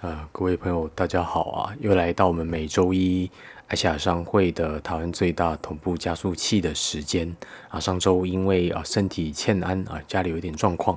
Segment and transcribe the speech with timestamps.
[0.00, 1.74] 呃，各位朋友，大家好啊！
[1.80, 3.28] 又来到我们每周一
[3.66, 7.36] 爱奇亚商会的台湾最大同步加速器的时间
[7.68, 7.80] 啊。
[7.80, 10.96] 上周因为啊身体欠安啊，家里有点状况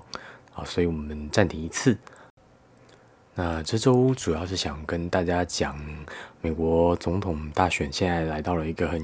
[0.53, 1.97] 啊，所以我们暂停一次。
[3.33, 5.75] 那这周主要是想跟大家讲，
[6.39, 9.01] 美国总统大选现在来到了一个很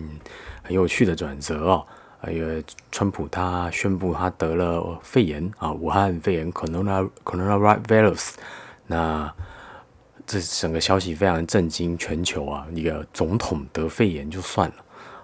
[0.62, 1.84] 很有趣的转折啊。
[2.30, 8.36] 因为川普他宣布他得了肺炎啊，武汉肺炎 （corona coronavirus）。
[8.86, 9.34] 那
[10.28, 12.68] 这整个消息非常震惊全球啊！
[12.76, 14.76] 一个总统得肺炎就算了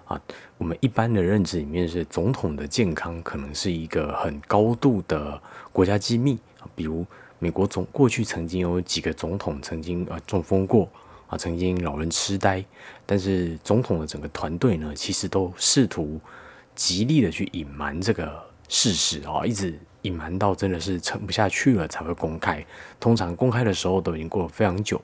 [0.06, 0.20] 啊，
[0.56, 5.38] 我们一般的认知里面是总统的健康可能是一个很高度的
[5.74, 7.04] 国家机密啊，比如
[7.38, 10.88] 美国总过去曾经有几个总统曾经啊中风过
[11.26, 12.64] 啊，曾经老人痴呆，
[13.04, 16.18] 但是总统的整个团队呢，其实都试图
[16.74, 19.78] 极力的去隐瞒这个事实啊，一直。
[20.04, 22.64] 隐瞒到真的是撑不下去了才会公开，
[22.98, 25.00] 通常公开的时候都已经过了非常久。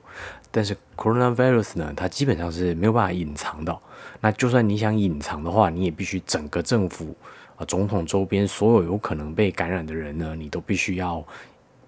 [0.49, 3.77] 但是 coronavirus 呢，它基本上是没有办法隐藏的。
[4.19, 7.15] 那就算你想隐藏的话，你也必须整个政府
[7.55, 11.23] 啊，总统周边所有有可能被感染的人呢，你都必须要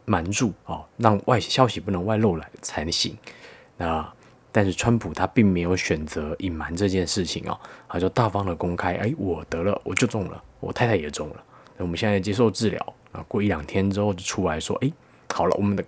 [0.05, 3.17] 瞒住啊，让外消息不能外露来才行。
[3.77, 4.07] 那
[4.51, 11.43] 但是川普他并没有选择隐瞒这件事情啊，他就大方的公开，哎，我得了，我就中了，我太太也中了，
[11.77, 12.93] 我们现在接受治疗。
[13.13, 14.91] 啊，过一两天之后就出来说，哎，
[15.31, 15.85] 好了，我们的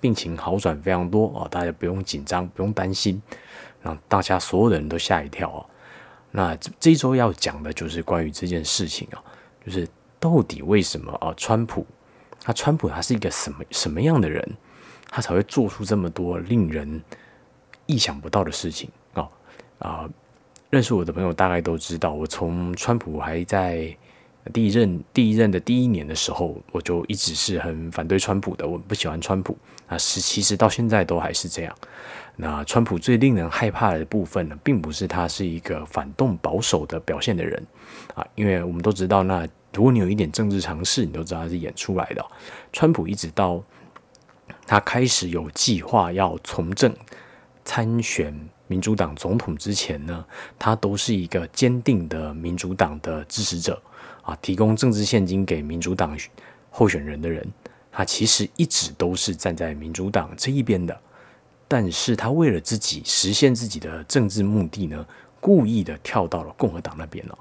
[0.00, 3.20] 病情好转非常多啊，大家不用紧张，不用担心，
[3.82, 5.66] 让大家所有的人都吓一跳啊。
[6.30, 9.20] 那这这一周要讲的就是关于这件事情啊，
[9.66, 9.86] 就是
[10.18, 11.86] 到底为什么啊，川普，
[12.40, 14.56] 他川普他是一个什么什么样的人，
[15.10, 17.02] 他才会做出这么多令人
[17.84, 19.28] 意想不到的事情啊
[19.80, 20.08] 啊！
[20.70, 23.94] 认识我的朋友大概都知道，我从川普还在。
[24.52, 31.74] 第一任第一任的第一年的时候，我就一直是很反对川普的，我不喜欢川普啊，是其实到现在都还是这样。
[32.36, 37.66] 那川普最令人害怕的部分呢，并不是他是一个反动保守的表现的人
[38.14, 42.24] 啊，因为我们都知道，那如果你有一点政治常识，你都知道他是演出来的。
[42.72, 43.62] 川普一直到
[44.66, 46.94] 他开始有计划要从政
[47.64, 50.24] 参选民主党总统之前呢，
[50.58, 53.82] 他都是一个坚定的民主党的支持者。
[54.26, 56.18] 啊，提供政治现金给民主党
[56.68, 57.46] 候选人的人，
[57.92, 61.00] 他其实一直都是站在民主党这一边的，
[61.68, 65.06] 但是他为了自己实现自己的政治目的呢，
[65.40, 67.38] 故意的跳到了共和党那边了，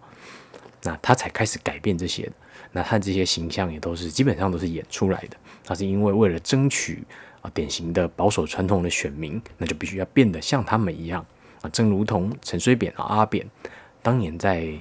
[0.83, 2.31] 那他才开始改变这些，
[2.71, 5.35] 那他这些形象也都是基本上都是演出来的，
[5.65, 7.03] 他是因为为了争取
[7.41, 11.25] 啊典型的保守传统的选民，那就必须要变得像他们一样。
[11.61, 13.43] 啊，正如同陈水扁啊阿扁
[14.03, 14.71] 当年在。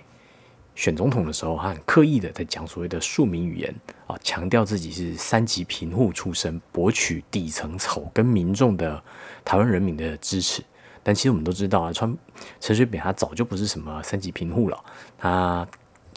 [0.75, 3.75] 选总统的时候，他很刻意的在讲所谓的庶民语言
[4.09, 9.01] 啊，强调自己是三级贫户出身，博取底层草根民众的
[9.45, 10.63] 台湾人民的支持。
[11.03, 12.17] 但其实我们都知道啊，川
[12.59, 14.85] 陈水扁他早就不是什么三级贫户了，
[15.17, 15.67] 他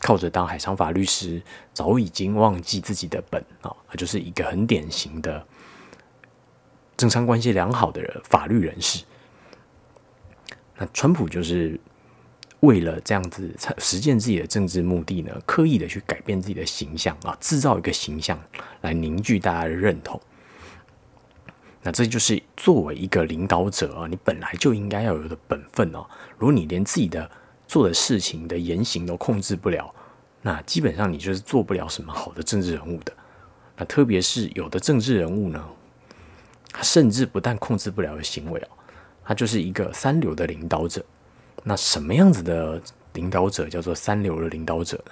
[0.01, 1.39] 靠着当海商法律师，
[1.71, 5.45] 早已经忘记自己的本啊，他就是一个很典型的
[6.97, 9.03] 政商关系良好的人，法律人士。
[10.77, 11.79] 那川普就是。
[12.61, 18.39] 为了这样子实现自己的政治目的呢，刻意的去改变自己的形象啊，制造一个形象
[18.81, 20.19] 来凝聚大家的认同。
[21.83, 26.05] 那这就是作为一个领导者啊，你本来就应该要有的本分哦。
[26.37, 27.29] 如果你连自己的
[27.67, 29.93] 做的事情的言行都控制不了，
[30.41, 33.13] 那基本上你就是做不了什么好的政治人物的。
[33.77, 35.63] 那特别是有的政治人物呢，
[36.71, 38.67] 他甚至不但控制不了的行为哦，
[39.23, 41.05] 他就是一个三流的领导者。
[41.67, 45.11] 那什么样子的领导者叫做三流的领导者呢？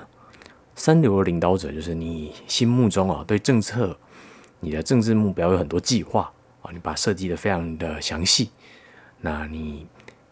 [0.73, 3.97] 三流的领导者就是你心目中啊，对政策、
[4.61, 8.51] 你的政治目标有很多计划啊，你把设计的非常的详细。
[9.19, 9.85] 那你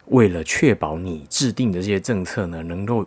[0.06, 3.06] 为了确保你制定的这些政策呢，能够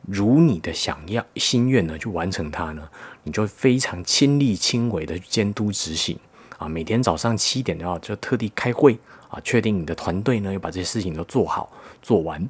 [0.00, 2.88] 如你的想要心愿呢去完成它呢，
[3.24, 6.18] 你就非常亲力亲为的监督执行
[6.56, 6.66] 啊。
[6.66, 11.70] 每天早上七点的话，就特地开会啊，确定你的团队呢要把这些事情都做好。
[12.04, 12.46] 做完，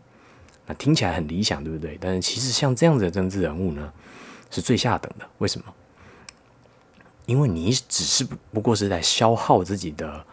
[0.67, 1.97] 那听起来很理想，对不对？
[2.01, 3.93] 但是其实像这样子的政治人物呢，
[4.51, 5.25] 是最下等的。
[5.39, 5.73] 为什么？
[7.25, 10.27] 因为你只是不过是在消耗自己的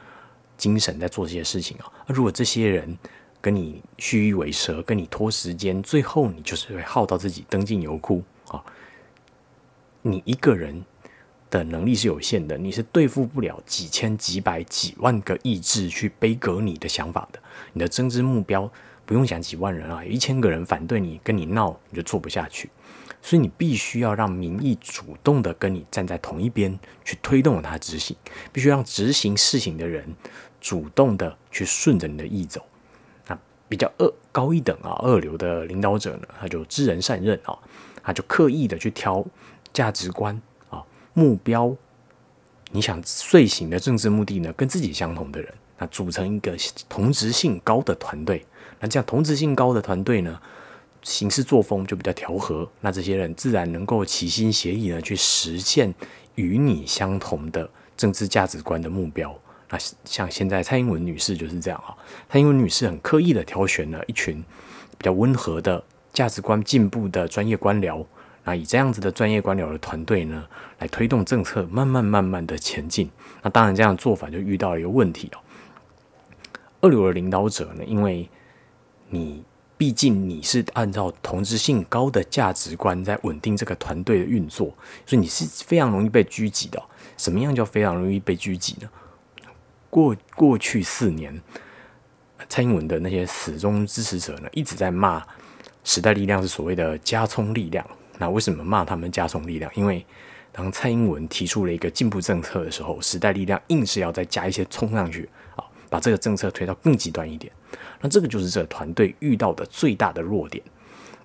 [0.57, 1.85] 精神在做这些事情啊。
[2.07, 2.97] 如果这些人
[3.39, 8.63] 跟你虚与蛇，跟你拖时间，最后你就是会耗到自己灯尽油枯啊。
[10.01, 10.83] 你一个人
[11.51, 17.39] 的能力是有限的，你是对付不了几千、几百、几万个意志去背革你的想法的。
[17.73, 18.71] 你的政治目标。
[19.11, 22.69] 不用想几万人啊，一千个人反对你，跟你闹，你就做不下去。
[23.21, 28.15] 所以你必须要让民意主动的跟你站在同一边，去推动它执行，
[28.53, 30.15] 必须让执行事情的人
[30.61, 32.65] 主动的去顺着你的意走。
[33.27, 33.37] 那
[33.67, 37.59] 比较二高一等啊，二流的领导者呢，他就知人善任啊，
[38.01, 39.25] 他就刻意的去挑
[39.73, 40.81] 价值观啊、
[41.13, 41.75] 目标，
[42.71, 46.55] 你想遂行的政治目的呢，跟自己相同的人，那组成一个
[46.87, 48.45] 同质性高的团队。
[48.81, 50.37] 那这样同质性高的团队呢，
[51.03, 55.93] 行事作风就比较调和，那这些人自然能够齐心协力呢，去实现
[56.35, 59.33] 与你相同的政治价值观的目标。
[59.69, 61.95] 那像现在蔡英文女士就是这样啊，
[62.29, 64.43] 蔡英文女士很刻意的挑选了一群
[64.97, 65.81] 比较温和的
[66.11, 68.05] 价值观进步的专业官僚，
[68.43, 70.45] 那以这样子的专业官僚的团队呢，
[70.79, 73.09] 来推动政策，慢慢慢慢的前进。
[73.41, 75.39] 那当然这样做法就遇到了一个问题哦，
[76.81, 78.29] 二流的领导者呢，因为
[79.11, 79.43] 你
[79.77, 84.67] 毕竟你是按照同质性高的价值观在稳定这个团队的运作，
[85.05, 86.81] 所以你是非常容易被狙击的。
[87.17, 88.89] 什么样叫非常容易被狙击呢？
[89.89, 91.39] 过过去四年，
[92.47, 95.21] 蔡英文的那些死忠支持者呢，一直在骂
[95.83, 97.85] 时代力量是所谓的加葱力量。
[98.17, 99.71] 那为什么骂他们加葱力量？
[99.75, 100.05] 因为
[100.51, 107.51] 当蔡英文提出了一个进步政策的时候，时代力量硬是要再加一些冲上去啊，把这个政策推到更极端一点。
[107.99, 110.63] 那这个就是这个团队遇到的最大的弱点，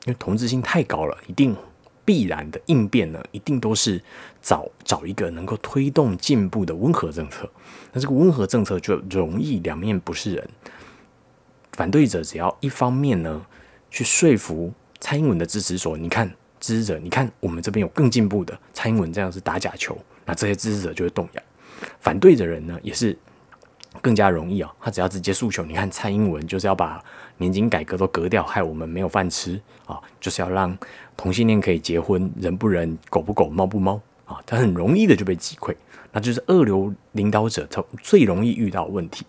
[0.05, 1.57] 因为同质性太高了，一定
[2.05, 4.03] 必然的应变呢，一定都是
[4.43, 7.49] 找找一个能够推动进步的温和政策。
[7.93, 10.49] 那这个温和政策就容易两面不是人。
[11.73, 13.47] 反对者只要一方面呢，
[13.89, 16.29] 去说服蔡英文的支持者，你看
[16.59, 21.43] 支持者，你看我们这边有更进步的，蔡英文这样是打假球，那这些支持者就会动摇。
[22.01, 23.17] 反对的人呢，也是。
[24.02, 24.72] 更加容易啊！
[24.81, 27.02] 他只要直接诉求，你看蔡英文就是要把
[27.38, 30.00] 年金改革都革掉，害我们没有饭吃啊！
[30.20, 30.76] 就是要让
[31.16, 34.40] 同性恋可以结婚，人不人，狗不狗，猫不猫啊！
[34.46, 35.75] 他很容易的就被击溃，
[36.12, 39.25] 那就是二流领导者他最容易遇到问题，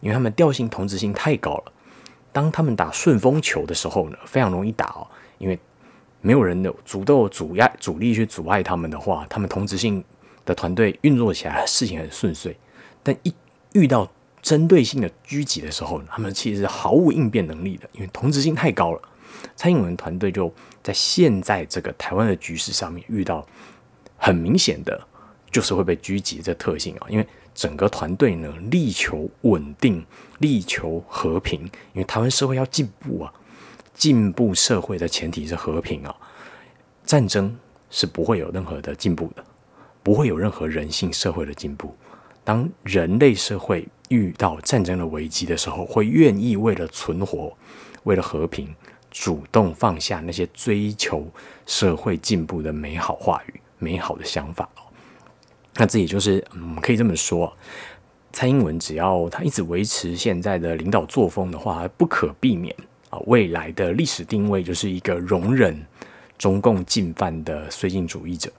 [0.00, 1.72] 因为他们调性同质性太高了。
[2.32, 5.06] 当他们打顺风球的时候呢，非常容易打哦，
[5.38, 5.58] 因为
[6.20, 10.04] 没有人的足够阻碍阻力去阻碍他们的话，他们同质性
[10.44, 12.56] 的团队运作起来事情很顺遂，
[13.02, 13.34] 但一
[13.72, 14.10] 遇到
[14.42, 19.00] 针对性的狙击的时候，他们其实是毫无应变能力的，因为同质性太高了。
[19.54, 20.52] 蔡英文团队就
[20.82, 23.46] 在现在这个台湾的局势上面遇到
[24.16, 25.00] 很明显的，
[25.50, 27.06] 就是会被狙击这特性啊。
[27.08, 30.04] 因为整个团队呢力求稳定，
[30.38, 31.60] 力求和平，
[31.92, 33.32] 因为台湾社会要进步啊，
[33.94, 36.14] 进步社会的前提是和平啊，
[37.04, 37.56] 战争
[37.90, 39.44] 是不会有任何的进步的，
[40.02, 41.94] 不会有任何人性社会的进步。
[42.44, 47.52] 当人类社会遇到战争的危机的时候，会愿意为了存活、
[48.04, 48.74] 为了和平，
[49.10, 51.26] 主动放下那些追求
[51.66, 54.82] 社会进步的美好话语、美好的想法哦。
[55.76, 57.52] 那这也就是嗯可以这么说：
[58.32, 62.74] 蔡英文只要他一直维持现在的领导作风的话，不可避免
[63.10, 65.80] 啊，未来的历史定位就是一个容忍
[66.36, 68.50] 中共进犯的绥靖主义者。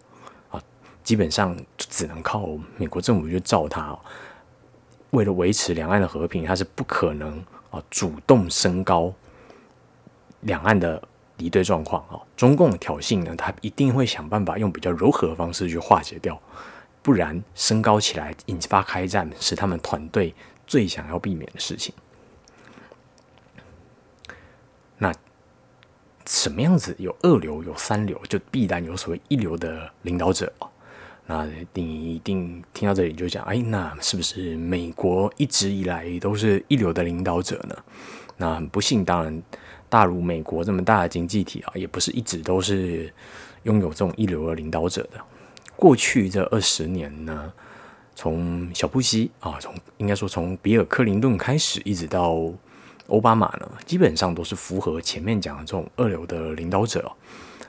[1.04, 3.98] 基本上只能靠美国政府去照他，
[5.10, 9.14] 为了维持两岸的和平，他是不可能啊主动升高
[10.42, 11.02] 两岸的
[11.36, 12.22] 敌对状况啊。
[12.38, 16.40] 中共挑衅呢，他一定会想办法用比较柔和的方式去化解掉，
[17.02, 20.34] 不然升高起来引发开战，是他们团队
[20.66, 21.94] 最想要避免的事情。
[24.98, 25.14] 那
[26.28, 30.70] 什么样子有二流有三流，就必然有所谓一流的领导者啊。
[31.28, 37.76] 那你一定听到这里就讲，哎，那是不是美国一直以来都是一流的领导者呢？
[38.38, 39.42] 那很不幸，当然，
[39.88, 43.14] 大如美国这么大的经济体啊，也不是一直都是
[43.64, 45.22] 拥有这种一流的领导者的。
[45.76, 47.54] 过去这二十年呢，
[48.16, 52.52] 从小布希啊，从应该说从比尔·克林顿开始，一直到
[53.08, 57.10] 奥巴马呢，基本上都是符合前面讲的这种二流的领导者。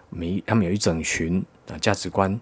[0.09, 2.40] 没，他们有一整群啊价值观。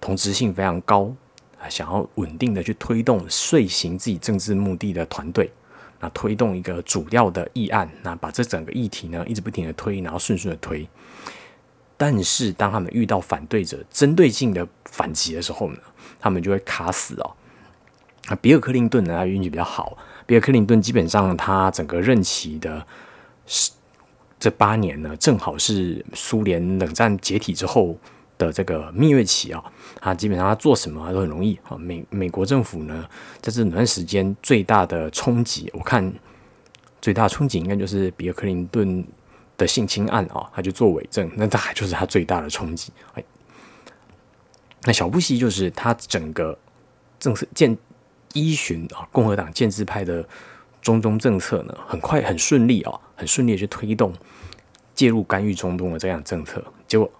[0.00, 1.14] 同质性非常高
[1.60, 5.52] 啊，想要稳定的去推动遂行自己政治目的的团队，
[6.00, 10.88] 那推动一个主要的议案，那把这整个议题呢一直不停的推，然后顺顺的推。
[11.98, 15.78] 但是当他们遇到反对者针对性的反击的时候呢，
[16.18, 17.36] 他们就会卡死哦。
[18.30, 19.98] 那比尔·克林顿呢，他运气比较好。
[20.24, 22.86] 比尔·克林顿基本上他整个任期的
[23.44, 23.70] 是
[24.38, 27.98] 这八年呢，正好是苏联冷战解体之后。
[28.40, 29.62] 的这个蜜月期啊，
[30.00, 31.76] 他基本上他做什么都很容易啊。
[31.76, 33.06] 美美国政府呢，
[33.40, 36.12] 在这段时间最大的冲击，我看
[37.00, 39.04] 最大的冲击应该就是比尔·克林顿
[39.56, 42.92] 的性侵案啊，他就做伪证，那大概就是他最大的冲击。
[43.14, 43.24] 哎，
[44.84, 46.58] 那小布希就是他整个
[47.18, 47.76] 政策建
[48.32, 50.26] 依循啊，共和党建制派的
[50.80, 54.14] 中东政策呢，很快很顺利啊，很顺利的去推动
[54.94, 57.10] 介入干预中东的这样政策，结果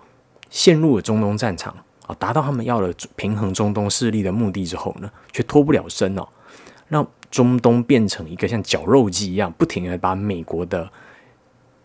[0.49, 1.77] 陷入了中东战场
[2.11, 6.27] 啊，达到他们要的平衡中东势力的目的之后呢，却脱不了身哦，
[6.89, 10.91] 让中东变成一个像绞肉机一样，不停的把美国的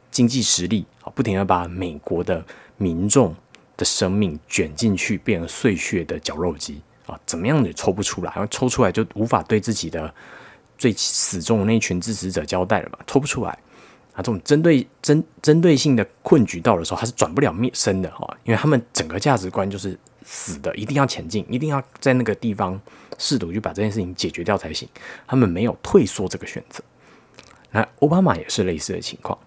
[0.10, 2.44] 经济实力啊，不停的把美国的
[2.78, 3.36] 民众
[3.78, 6.82] 的生命卷进去，变成碎屑的绞肉机。
[7.06, 10.12] 啊，怎么样也抽不出来，然后抽出来就无法对自己的
[10.76, 13.52] 最死忠的那群支持者交代了嘛，抽不出来
[14.14, 22.78] 啊，这种针对针针对性的困局到的时候，他是转不了灭身的哈，因为他们整个价值观就是死的，一定要前进，一定要在那个地方
[23.18, 24.90] 试图去把这件事情解决掉才行，
[25.26, 26.84] 他们没有退缩这个选择。
[27.72, 29.38] 那奥巴马也是类似的情况，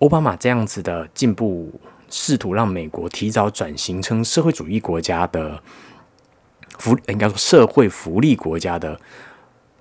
[0.00, 5.60] 奥巴马这样子的进步，试图让美国提早转型成社会主义国家的。
[6.78, 8.98] 福应该说社会福利国家的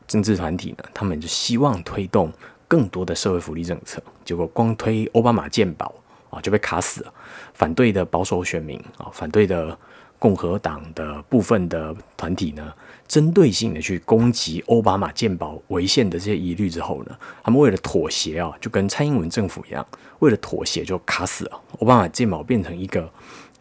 [0.05, 2.29] 政治团体呢，他们就希望推动
[2.67, 5.93] 更多的社会福利政策，结果光推奥巴马健保
[6.29, 7.13] 啊就被卡死了。
[7.53, 9.77] 反对的保守选民啊，反对的
[10.17, 12.73] 共和党的部分的团体呢，
[13.07, 19.85] 针对性的去攻击奥巴马健保违宪的这些疑虑之后呢，他们为了妥协啊，就跟蔡英文政府一样，
[20.19, 21.61] 为了妥协就卡死了。
[21.79, 23.11] 奥巴马健保变成一个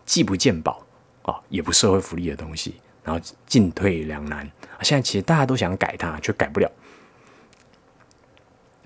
[0.04, 0.84] 既不健保
[1.22, 2.74] 啊，也不社会福利的东西。
[3.04, 4.46] 然后进退两难
[4.82, 6.70] 现在其实大家都想改它，却改不了。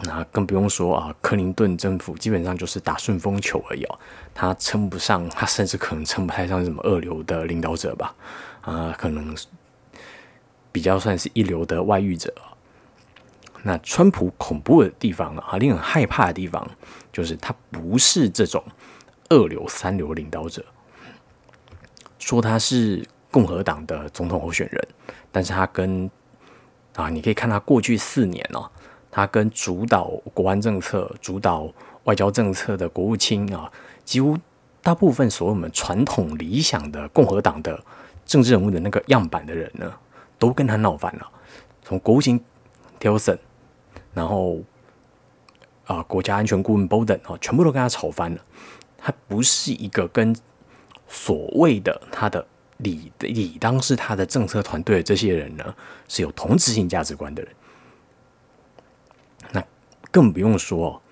[0.02, 3.99] 那更不用说啊，克林顿政府基本上就是打顺风球而已哦，
[4.35, 8.14] 他称不上，他甚至可能称不太上什么二流的领导者吧，
[8.62, 9.37] 啊，可能
[10.71, 12.35] 比较算是一流的外遇者。
[13.62, 16.68] 那川普恐怖的地方啊，令人害怕的地方，
[17.12, 18.62] 就是他不是这种
[19.28, 20.64] 二流、三流领导者，
[22.18, 23.06] 说他是。
[23.32, 24.88] 共和党的总统候选人，
[25.30, 26.11] 但是他跟
[26.94, 28.71] 啊，你可以看他过去四年哦，
[29.12, 31.71] 他跟主导国安政策、主导
[32.04, 33.71] 外交政策的国务卿啊，
[34.04, 34.37] 几乎
[34.83, 37.78] 大部分所有我们传统理想的共和党的
[38.26, 39.92] 政治人物的那个样板的人呢，
[40.38, 41.31] 都跟他闹翻了。
[41.85, 42.42] 从国务卿
[42.99, 43.38] Tillson，
[44.14, 44.59] 然后
[45.85, 48.40] 啊，国家安全顾问 Bolden 啊，全部都跟他吵翻了。
[48.97, 50.35] 他不是一个跟
[51.07, 52.45] 所谓的他的。
[52.78, 55.73] 理理当是他的政策团队的这些人呢，
[56.09, 57.52] 是有同质性价值观的人。
[60.12, 61.02] 更不用说，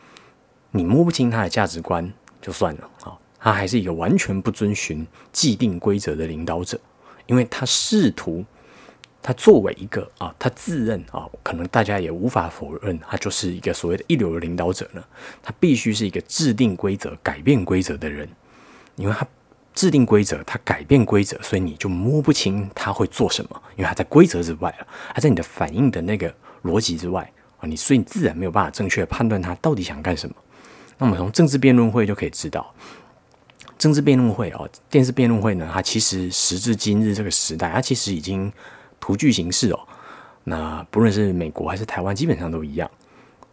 [0.70, 6.78] 你摸不清他的价值观就算了啊，他还是一个完全不遵循既定规则的领导者，
[7.26, 8.44] 因为他试图，
[9.20, 15.02] 他作为一个啊，他自认啊，可能大家也无法否认，他就是一个所谓的一流的领导者呢，
[15.42, 18.28] 他必须是一个制定规则、改变规则的人，
[18.94, 19.26] 因为他。
[19.72, 30.34] 制定规则，他改变规则，所以你就摸不清他会做什么，因为他在规则之外了，他在你的反应的那个逻辑之外啊，你所以你自然没有办法正确判断他到底想干什么。
[30.98, 32.74] 那我们从政治辩论会就可以知道，
[33.78, 38.52] 政治辩论会哦，电视辩论会呢，它其实时至今日这个时代，它其实已经
[38.98, 39.80] 图具形式哦。
[40.44, 42.90] 那不论是美国还是台湾，基本上都一样，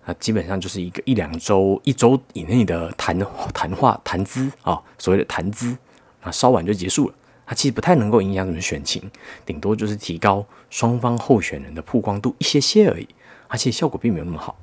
[0.05, 3.17] 那基本上就是一个一两周、一周以内的谈
[3.53, 5.77] 谈话谈资啊，所谓的谈资。
[6.19, 7.13] 啊，稍晚就结束了。
[7.45, 9.09] 它其实不太能够影响什么选情，
[9.45, 13.07] 顶多就是提高双方候选人的曝光度一些些而已。
[13.47, 14.57] 而且效果并没有那么好。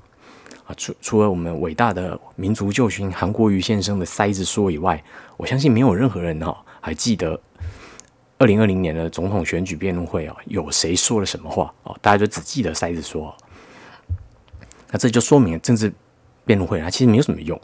[0.67, 5.03] 啊，除除了我们伟大的民族救星韩国瑜先生的塞子说以外，
[5.37, 7.39] 我相信没有任何人哈还记得
[8.39, 11.95] 二零二零年的总统选举辩论会啊，有谁说了什么话啊？
[12.01, 13.35] 大家就只记得塞子说。
[14.91, 15.93] 那这就说明政治
[16.45, 17.61] 辩论会它其实没有什么用。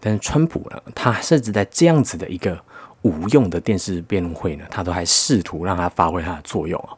[0.00, 2.58] 但是川普呢，他甚至在这样子的一个。
[3.02, 6.97] 无用的电视辩论会呢，他都还试图让他发挥他的作用啊。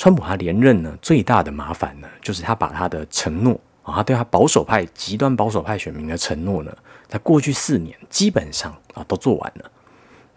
[0.00, 3.52] 川普他连任呢，最大的麻烦呢，就是他把他的承诺
[3.82, 6.74] 啊，他对他保守派、极端保守派选民的承诺呢，
[7.06, 9.70] 在过去四年基本上啊都做完了。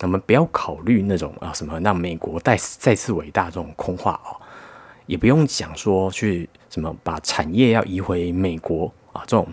[0.02, 4.36] 我们不要考虑那种啊什么让美国再再次伟大这种空话啊，
[5.06, 9.48] 也不用讲说去什么把产业要移回美国啊这种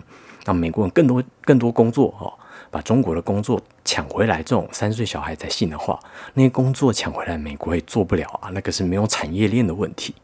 [0.45, 2.27] 让美国人更多更多工作啊。
[2.71, 5.99] 把中国的工作抢回来，这种三岁小孩才信的话，
[6.33, 8.49] 那些工作抢回来，美国也做不了啊。
[8.49, 10.15] 那个是没有产业链的问题。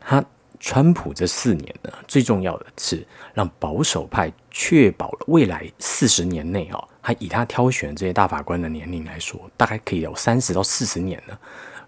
[0.00, 0.24] 他
[0.60, 11.36] 川普这四年呢，最重要的是让保守派确保了未来四十年内啊，他以他挑选这些大法官的年龄来说，大概可以有三十到四十年呢，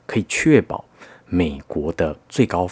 [0.06, 0.84] 可以确保
[1.26, 2.68] 美国的最高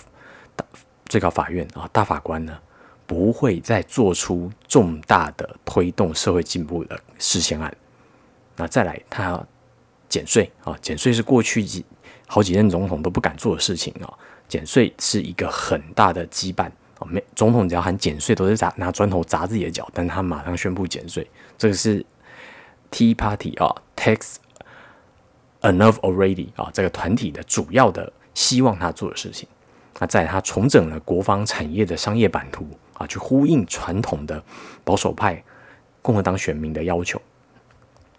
[0.57, 0.65] 大
[1.07, 2.59] 最高法院啊大法官呢。
[3.07, 7.75] 不会再做出重大的推动社会进步的事项案。
[8.57, 9.47] 那再来，他要
[10.09, 11.85] 减税啊，减税是过去几
[12.27, 14.13] 好几任总统都不敢做的事情啊。
[14.49, 16.67] 减税是一个很大的羁绊
[16.99, 22.05] 啊，没总统只要喊减税，都是砸拿砖头砸自己的脚，但他马上宣布减税，这个是
[22.91, 24.35] Tea Party 啊，Tax
[25.63, 29.49] Enough Already 啊，这个团体的主要的希望他做的事情。
[29.99, 32.67] 那在他重整了国防产业的商业版图
[33.03, 34.41] 啊，去呼应传统的
[34.85, 35.43] 保守派
[36.01, 37.21] 共和党选民的要求，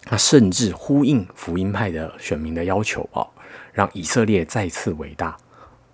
[0.03, 3.25] 他甚至呼应福音派的选民的要求啊，
[3.71, 5.37] 让以色列再次伟大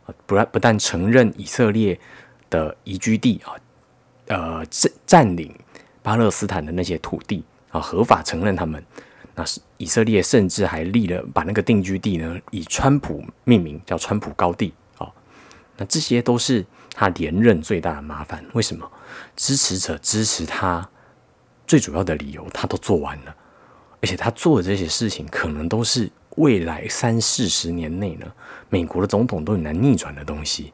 [0.06, 0.14] 啊。
[0.26, 2.00] 不但不但承认以色列
[2.50, 3.54] 的宜居地啊，
[4.28, 5.54] 呃，占占领
[6.02, 8.84] 巴勒斯坦的那些土地啊，合法承认他们。
[9.36, 15.08] 那是以色列甚至还立了把那个定居地呢以川普命名，叫川普高地啊。
[15.78, 16.66] 那这些都是
[17.00, 18.44] 他连任最大的麻烦。
[18.52, 18.86] 为什么？
[19.36, 20.88] 支持者支持他
[21.66, 23.36] 最主要的理由他都做完了，
[24.02, 26.12] 而且他做的这些事情可能都是。
[26.36, 28.26] 未来三四十年内呢，
[28.70, 30.72] 美国的总统都很难逆转的东西，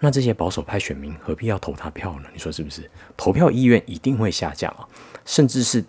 [0.00, 2.28] 那这些保守派选民何必要投他票呢？
[2.32, 2.88] 你说是不是？
[3.14, 4.88] 投票意愿一定会下降啊！
[5.26, 5.84] 甚至是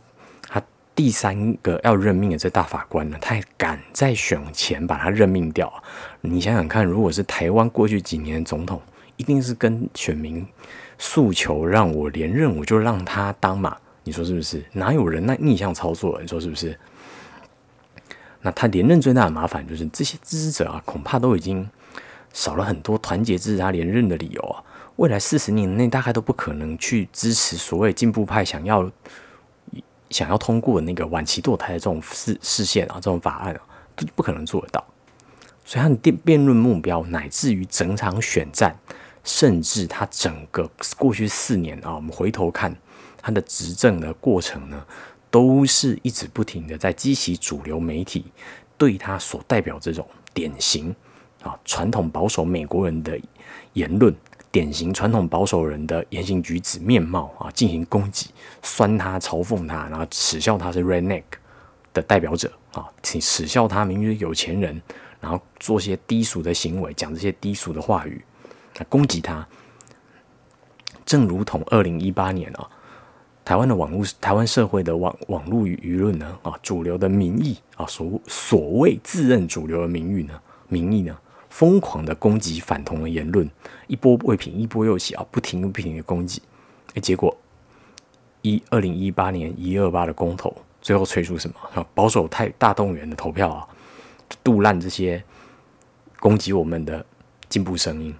[0.50, 0.62] 他
[0.94, 5.82] 第三个要任命的这大法官呢，他还敢在选前把他任命掉啊！
[6.20, 8.82] 你想想看，如果是台湾过去几年的总统，
[9.18, 10.46] 一定是跟选民
[10.98, 13.76] 诉求让我连任，我就让他当嘛？
[14.04, 14.64] 你说是不是？
[14.72, 16.18] 哪有人那逆向操作？
[16.22, 16.80] 你说是不是？
[18.42, 21.68] 那他连任最大的麻烦就是这些支持者啊，恐怕都已经
[22.32, 24.64] 少了很多团结支持他连任的理由啊。
[24.96, 28.90] 未来四十年内，大概都不可能去支持所谓进步派想要
[30.10, 33.62] 想要通过那个晚期堕胎的这种视视线啊，这种法案啊，
[33.96, 34.84] 不不可能做得到。
[35.66, 38.74] 所以他的辩辩论目标，乃至于整场选战，
[39.28, 40.68] 甚至他整个
[40.98, 42.76] 过去四年啊，我们回头看
[43.22, 44.84] 他的执政的过程呢。
[45.30, 48.24] 都是一直不停的在激起主流媒体
[48.78, 50.96] 对他所代表这种典型
[51.44, 53.20] 啊传统保守美国人的
[53.74, 54.16] 言论，
[54.50, 58.30] 典型传统保守人的言行举止面貌啊进行攻击，
[58.64, 61.24] 酸他、嘲讽他，然后耻笑他是 redneck
[61.94, 64.82] 的代表者啊，请耻笑他明明是有钱人，
[65.20, 68.24] 然后做些低俗的行为，讲这些低俗的话语，
[68.86, 69.48] 攻击他。
[71.06, 72.70] 正如同二零一八年啊。
[73.46, 76.38] 台湾的网络，台湾社会的网网络舆舆论呢？
[76.44, 80.38] 啊，主流的民意啊，所所谓自认主流的民意呢，
[80.68, 81.18] 民意呢，
[81.50, 83.50] 疯狂的攻击反同的言论，
[83.88, 86.42] 一波未平，一波又起啊，不停不停的攻击。
[86.94, 87.38] 哎，结果
[88.42, 91.88] 一二零一八年一二八的公投，最后吹出什么？
[91.96, 93.66] 保守太大动员的投票啊，
[94.44, 95.24] 杜烂这些
[96.20, 97.06] 攻击我们的
[97.48, 98.14] 进步声音。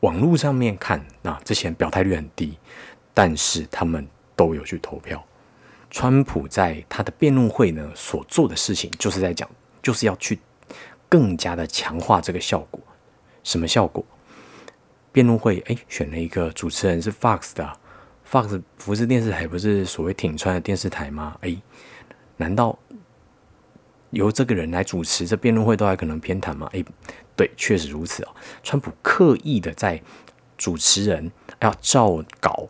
[0.00, 2.56] 网络上面看，那这些人表态率很低，
[3.12, 5.22] 但是他们都有去投票。
[5.90, 9.48] 川普在他的辩论会呢所做的事情，就是在讲，
[9.82, 10.38] 就是要去
[11.08, 12.80] 更加的强化这个效果。
[13.42, 14.04] 什么效果？
[15.12, 17.70] 辩论会哎，选了一个主持人是 Fox 的
[18.30, 21.36] ，Fox 福斯电视台不是所谓挺川的电视台吗？
[21.40, 21.56] 哎，
[22.36, 22.78] 难道
[24.10, 26.68] 由这个人来主持这辩论会都还可能偏袒吗？
[26.72, 26.84] 诶。
[27.36, 28.32] 对，确实如此啊。
[28.62, 30.00] 川普刻意的在
[30.58, 32.68] 主持人要照稿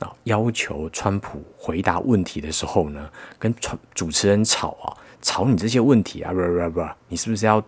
[0.00, 7.62] 啊，要求川普回答问题的时候呢，跟川主持人吵啊，吵你这些问题啊，不不不，你是不是要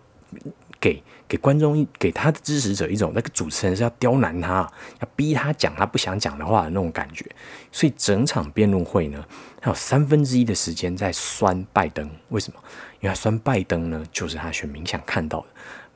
[0.83, 4.69] 给给观众、给他的支持者一种那个主持人是要刁难他，
[4.99, 7.25] 要逼他讲他不想讲的话的那种感觉？
[7.71, 9.23] 所以整场辩论会呢，
[9.61, 12.09] 他有三分之一的时间在酸拜登。
[12.27, 12.59] 为什么？
[12.99, 15.45] 因为他酸拜登呢，就是他选民想看到的。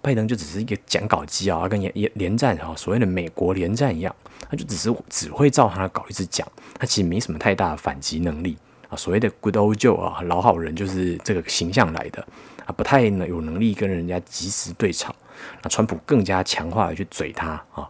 [0.02, 4.16] 拜登就只是一个讲稿机啊，跟连连战啊，所谓的美国连战一样，
[4.50, 6.48] 他就只是只会照他的稿一直讲，
[6.80, 8.96] 他其实没什么太大的反击能力啊。
[8.96, 12.26] 所谓的 good old Joe 啊，老好人就是这个形象来的
[12.68, 15.16] 啊，不太能有能力跟人家及时对吵。
[15.64, 17.90] 那川普更加强化的去嘴他啊，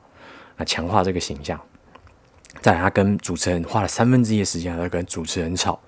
[0.56, 1.60] 那强化这个形象。
[2.62, 5.80] 再，他跟主持人花了三分之一的时间在跟主持人吵，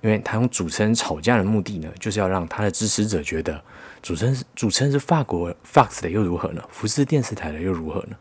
[0.00, 3.60] 因为他用主持人吵架的目的呢，就是要让他的支持者觉得。
[4.02, 6.62] 主持人是主持人是法国 Fox 的又如何呢？
[6.68, 8.16] 福斯电视台的又如何呢？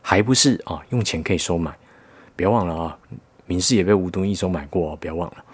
[0.00, 0.80] 还不是啊？
[0.90, 1.76] 用钱可以收买，
[2.36, 2.98] 别忘了啊！
[3.44, 5.44] 民事也被无端一收买过哦，不要忘了。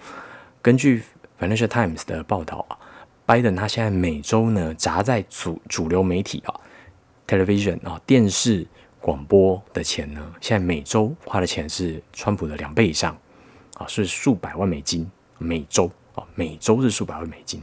[0.61, 1.03] 根据
[1.39, 2.77] Financial Times 的报道啊，
[3.25, 6.53] 拜登他现在每周呢砸在主主流媒体啊
[7.27, 8.65] television 啊电视
[9.01, 13.15] 广播的钱呢，现在每周花的钱是川普的两倍以上
[13.75, 17.61] 啊，是数百万美金每周啊，每周是数百万美金。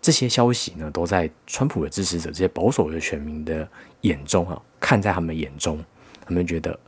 [0.00, 3.68] 这些消息呢，都在川普的支持者、这些保守的选民的
[4.02, 5.84] 眼中啊，看在他们眼中，
[6.24, 6.78] 他们觉得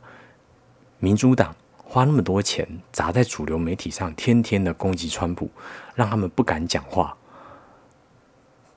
[0.99, 1.53] 民主党
[1.89, 5.49] 花那么多钱砸在主流媒体上，天天的攻击川普，
[5.95, 7.17] 让他们不敢讲话。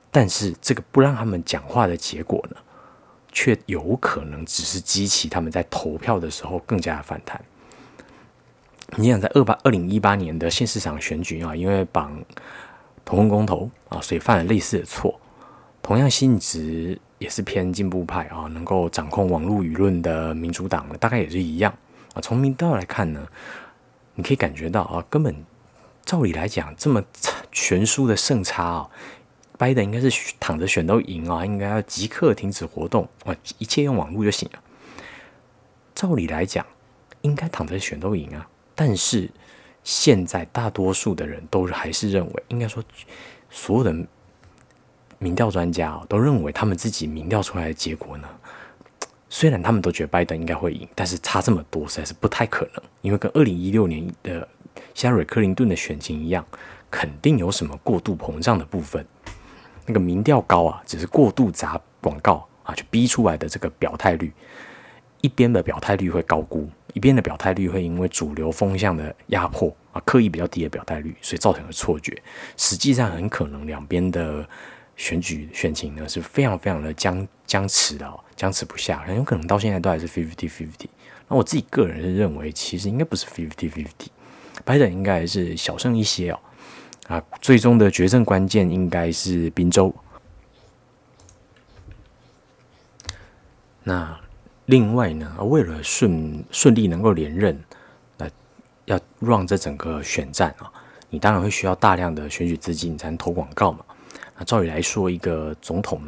[0.09, 2.57] 但是这个不让他们讲话的结果呢，
[3.31, 7.39] 却有可能只是激起他们在投票的时候更加的反弹。
[8.95, 12.19] 你想在二八二零一八年的县市长选举啊，因为绑
[13.05, 15.19] 同婚公投啊，所以犯了类似的错。
[15.83, 21.71] 同样性质也是偏进步派啊，能够掌控网络舆论的民主党，大概也是一样
[22.13, 22.21] 啊。
[22.21, 23.27] 从民调来看呢，
[24.15, 25.45] 你可以感觉到啊，根本
[26.05, 27.03] 照理来讲，这么
[27.51, 28.89] 悬殊的胜差啊，
[29.57, 34.59] 拜登应该是躺着选都赢啊，应该要即刻停止活动啊，一切用网络就行了。
[35.93, 36.65] 照理来讲，
[37.21, 38.47] 应该躺着选都赢啊。
[38.75, 39.29] 但是
[39.83, 42.83] 现在大多数的人都还是认为，应该说
[43.49, 43.95] 所有的。
[45.19, 48.27] 民调专家都认为，他们自己民调出来的结果呢，
[49.33, 52.83] 虽然他们都觉得拜登应该会赢，但是差这么多实在是不太可能。
[53.01, 54.47] 因为跟二零一六年的
[54.93, 56.45] 希拉瑞·克林顿的选情一样，
[56.91, 59.03] 肯定有什么过度膨胀的部分。
[59.87, 64.31] 那个民调高啊，只是过度砸广告啊，去逼出来的这个表态率，
[65.21, 72.15] 一边的表态率会高估，一边的表态率会因为主流风向的压迫啊，刻意比较低的表态率，所以造成了错觉。
[72.55, 74.47] 实际上很可能两边的。
[75.03, 80.87] 选举选情呢是非常非常的僵僵持的哦，僵持不下，很有可能到现在都还是 fifty fifty。
[81.27, 84.07] 那我自己个人是认为，其实应该不是 fifty fifty，
[84.63, 86.39] 拜登应该还是小胜一些哦。
[87.09, 89.93] 啊，最终的决胜关键应该是宾州。
[93.83, 94.17] 那
[94.67, 97.61] 另外呢，为了顺顺利能够连任，
[98.17, 98.29] 那
[98.85, 100.71] 要让这整个选战啊，
[101.09, 103.83] 你当然会需要大量的选举资金才能投广告嘛。
[104.43, 106.01] 照理来说，一个总统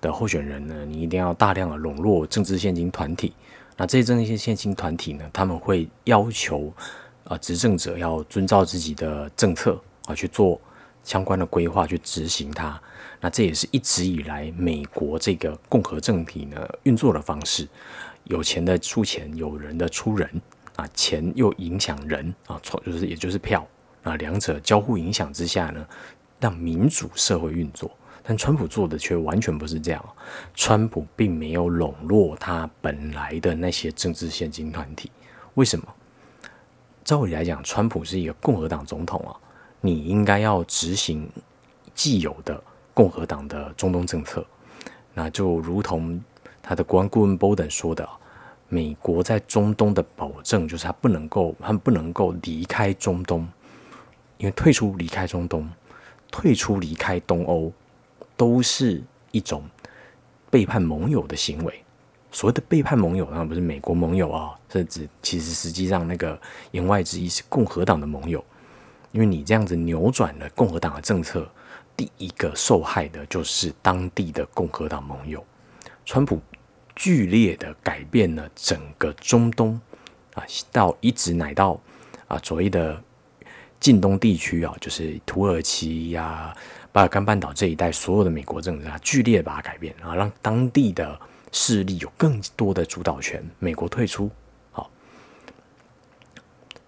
[0.00, 3.32] 的候选人呢，你一定要大量的笼络政治现金团体。
[3.76, 6.72] 那这些政治现金团体呢，他们会要求
[7.24, 10.60] 啊执政者要遵照自己的政策啊去做
[11.04, 12.80] 相关的规划去执行它。
[13.20, 17.66] 那这也是一直以来美国这个共和政体呢运作的方式：
[18.24, 20.28] 有钱的出钱，有人的出人
[20.76, 23.66] 啊，钱又影响人啊，错就是也就是票
[24.02, 25.86] 啊，两者交互影响之下呢。
[26.42, 27.88] 让民主社会运作，
[28.20, 30.04] 但川普做的却完全不是这样。
[30.56, 35.08] 川普并没有笼络他本来的那些政治现金团体。
[35.54, 35.86] 为什么？
[37.04, 39.38] 照理来讲，川普是一个共和党总统啊，
[39.80, 41.30] 你应该要执行
[41.94, 42.60] 既有的
[42.92, 44.44] 共和党的中东政策。
[45.14, 46.20] 那就如同
[46.60, 48.08] 他的国安顾问 Bolden 说的，
[48.68, 53.46] 美国在中东的保证就是他不能够，他不能够离开中东，
[54.38, 55.70] 因为退出离开中东。
[56.32, 57.70] 退出、离开东欧，
[58.38, 59.62] 都是一种
[60.50, 61.84] 背叛盟友的行为。
[62.32, 66.40] 所谓的背叛盟友，当然不是美国盟友啊，是指其实实际上那个
[66.70, 68.42] 言外之意是共和党的盟友。
[69.12, 71.46] 因为你这样子扭转了共和党的政策，
[71.94, 75.44] 第一个受害的就是当地的共和党盟友。
[76.06, 76.40] 川普
[76.96, 79.78] 剧烈的改变了整个中东
[80.32, 80.42] 啊，
[80.72, 81.78] 到一直乃到
[82.26, 82.98] 啊所谓的。
[83.82, 86.56] 近东地区啊，就是土耳其呀、
[86.92, 93.44] 巴尔干半岛这一带，所有的美国政治啊，剧烈把它改变啊，让当地的势力有更多的主导权。
[93.58, 94.30] 美国退出，
[94.70, 94.88] 好，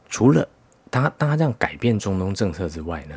[0.09, 0.48] 除了
[0.88, 3.16] 当当他这样改变中东政策之外呢，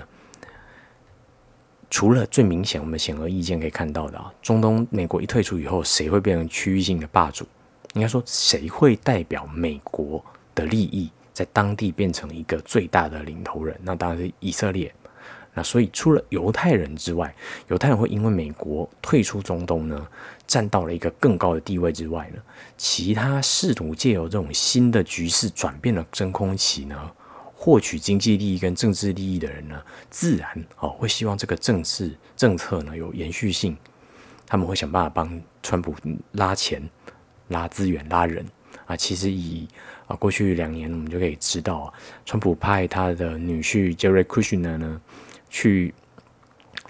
[1.92, 7.46] 除了最明显我们显而易见可以看到的啊，中东美国一退出以后，谁会变成区域性的霸主？
[7.94, 11.12] 应该说，谁会代表美国的利益？
[11.38, 14.92] 在当地变成一个最大的领头人，那当然是以色列。
[15.54, 17.32] 那所以除了犹太人之外，
[17.68, 20.08] 犹太人会因为美国退出中东呢，
[20.48, 22.42] 站到了一个更高的地位之外呢，
[22.76, 27.12] 其他试图借由这种新的局势转变了真空期呢，
[27.54, 33.78] 获取经济利益跟政治利益的人呢，自然哦会希望这个政治政策呢有延续性，
[34.48, 35.94] 他们会想办法帮川普
[36.32, 36.82] 拉钱、
[37.50, 38.44] 拉资源、拉人。
[38.86, 39.68] 啊，其实以
[40.08, 41.94] 啊过去两年，我们就可以知道，
[42.26, 45.02] 川普派他的女婿杰瑞·库什纳呢，
[45.50, 45.94] 去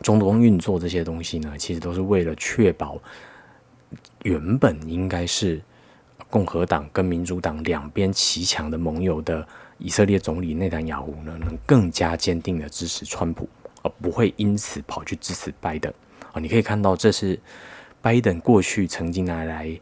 [0.02, 3.02] 中东运作这些东西呢，其实都是为了确保
[4.22, 5.60] 原本应该是
[6.30, 9.48] 共和党跟民主党两边齐强的盟友的
[9.80, 13.50] 以色列总理内塔尼亚胡呢，能更加坚定的支持川普，
[13.82, 15.92] 而不会因此跑去支持拜登。
[16.34, 17.40] 啊，你可以看到，这是
[18.00, 19.80] 拜登过去曾经拿来。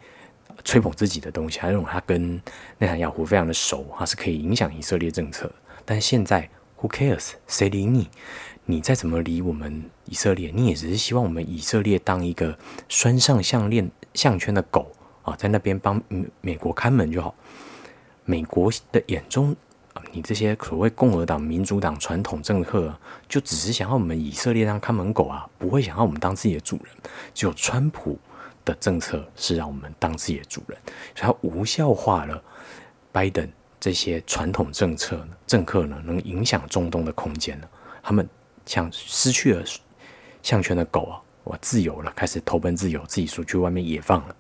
[0.66, 2.42] 吹捧自己的东西，他认为他跟
[2.80, 5.50] 内塔尼亚胡非常的熟，他是可以影响以色列政策。
[5.86, 6.50] 但现在
[6.82, 7.34] ，Who cares？
[7.48, 8.10] 谁理你？
[8.66, 12.58] 你再怎么理我们以色列，你也只是希望我们以色列当一个
[12.90, 16.02] 拴上项链项圈的狗啊，在那边帮
[16.42, 17.36] 美国看门就好。
[18.26, 19.56] 美国的眼中，
[20.12, 22.92] 你这些所谓共和党、民主党传统政客，
[23.30, 26.88] 就只是想要我们以色列当看门狗啊，不会想要我们当自己的主人。
[27.36, 28.18] 只有川普
[28.66, 30.78] 的政策是让我们当自己的主人，
[31.16, 32.44] 所以他无效化了
[33.12, 33.48] 拜登
[33.80, 37.68] 这些传统政策政客呢，能影响中东的空间呢？
[38.02, 38.28] 他们
[38.66, 39.64] 像失去了
[40.42, 44.36] 项圈的狗啊，我自由了，开始投奔自由，自己出去外面野放了。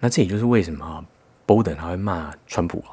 [0.00, 1.04] 那这也就是为什么
[1.46, 2.90] 波登他会骂川普啊，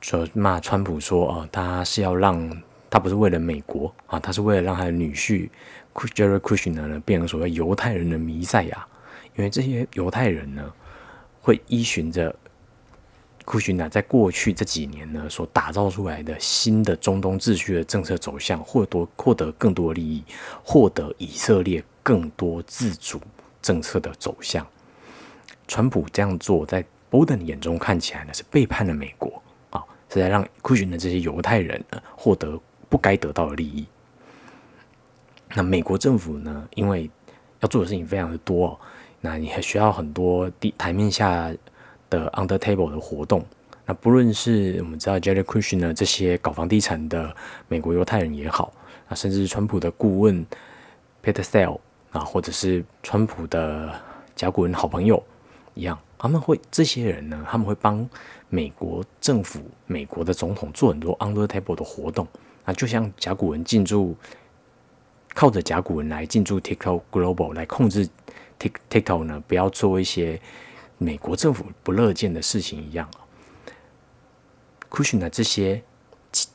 [0.00, 5.50] 说骂川普说啊，他是要让他不是为了美国啊，他是为了让他的女婿
[5.94, 8.86] Jared Kushner 呢变成所谓犹太人的弥赛亚，
[9.36, 10.72] 因为这些犹太人呢
[11.40, 12.34] 会依循着
[13.44, 20.24] 库什纳在过去这几年呢所打造出来的新的中东秩序的政策走向，获得获得更多利益，
[20.62, 23.20] 获得以色列更多自主
[23.60, 24.66] 政策的走向。
[25.68, 33.86] 川普这样做，在波登眼中看起来呢，是背叛了美国啊，是在让库什的这些犹太人呢获得不该得到的利益。
[35.54, 37.10] 那美国政府呢，因为
[37.60, 38.78] 要做的事情非常的多，
[39.20, 41.52] 那你还需要很多地台面下
[42.10, 43.44] 的 under table 的活动。
[43.84, 47.34] 那不论是我们知道 Jared Kushner 这些搞房地产的
[47.68, 48.72] 美国犹太人也好，
[49.08, 50.46] 啊，甚至川普的顾问
[51.22, 51.78] Peter Thiel
[52.12, 53.92] 啊，或者是川普的
[54.34, 55.22] 甲骨文好朋友。
[55.74, 58.06] 一样，他们会这些人呢，他们会帮
[58.50, 62.28] 美国政府、美国的总统做很多 under table 的活动
[62.66, 64.14] 啊，就像甲骨文进驻，
[65.34, 68.08] 靠着甲骨文来进驻 TikTok Global 来控制
[68.58, 70.40] TikTok 呢，不要做一些
[70.98, 73.18] 美国政府不乐见的事情一样啊。
[74.90, 75.82] Kushner 这些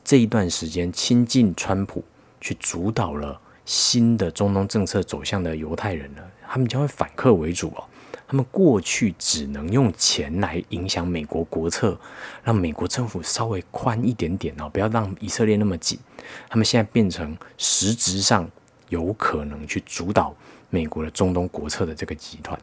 [0.04, 2.04] 这一段时间亲近川普，
[2.40, 7.84] 去主导了新的中东政策走向的犹太人呢，他们将会反客为主哦。
[8.26, 11.98] 他们过去只能用钱来影响美国国策，
[12.44, 15.98] 让美国政府稍微宽一点点哦，不要让以色列那么紧。
[16.48, 18.50] 他们现在变成实质上
[18.88, 20.34] 有可能去主导
[20.70, 22.58] 美国的中东国策的这个集团，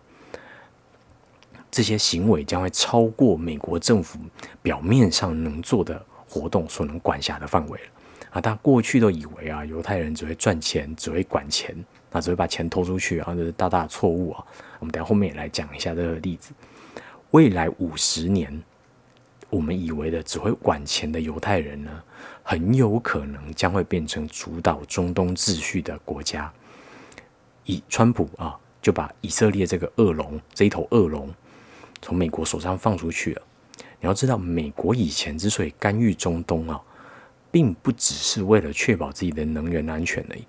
[1.71, 4.19] 这些行为将会超过美国政府
[4.61, 7.85] 表面上能做的活动所能管辖的范围了
[8.31, 8.41] 啊！
[8.41, 11.75] 他过去都以为啊，犹太人只会赚钱，只会管钱。
[12.11, 14.41] 啊，只会把钱偷出去，然后这是大大的错误啊！
[14.79, 16.53] 我们等下后面也来讲一下这个例子。
[17.31, 18.63] 未来五十年，
[19.49, 22.03] 我们以为的只会管钱的犹太人呢，
[22.43, 26.51] 很有可能将会变成主导中东秩序的国家。
[27.65, 31.33] 以川普啊，就把以色列这个恶龙这一头恶龙
[32.01, 33.41] 从美国手上放出去了。
[33.99, 36.79] 你要知道，美国以前之所以干预中东啊，
[37.49, 40.43] 并不只是为了确保自己的能源安全而已。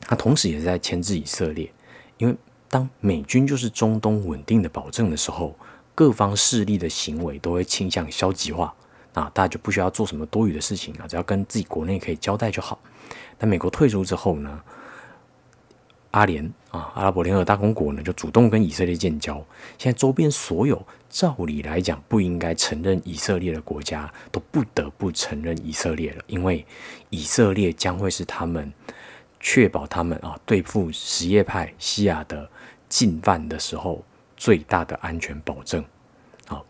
[0.00, 1.72] 他同时也是在牵制以色列，
[2.18, 2.36] 因为
[2.68, 5.56] 当美军就是中东稳定的保证的时候，
[5.94, 8.74] 各方势力的行为都会倾向消极化，
[9.12, 12.78] 啊，大家就不需要做什么多余的事情啊，只要跟自己国内可以交代就好。
[13.38, 14.60] 那美国退出之后呢，
[16.10, 19.36] 阿联啊，阿拉伯联合大公国呢，就主动跟以色列建交。
[19.78, 26.66] 现在周边所有照理来讲不应该承认以色列的国家，都不得不承认以色列了，因为
[27.10, 28.72] 以色列将会是他们。
[29.46, 32.48] 确保他们啊对付什叶派西亚的
[32.88, 34.02] 进犯的时候
[34.44, 35.82] 最大的安全保证。
[36.46, 36.66] 好，